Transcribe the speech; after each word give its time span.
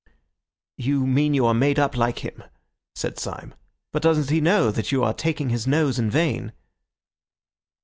"You 0.79 1.05
mean 1.05 1.35
you 1.35 1.45
are 1.45 1.53
made 1.53 1.77
up 1.77 1.95
like 1.95 2.25
him," 2.25 2.43
said 2.95 3.19
Syme. 3.19 3.53
"But 3.93 4.01
doesn't 4.01 4.31
he 4.31 4.41
know 4.41 4.71
that 4.71 4.91
you 4.91 5.03
are 5.03 5.13
taking 5.13 5.49
his 5.51 5.67
nose 5.67 5.99
in 5.99 6.09
vain?" 6.09 6.53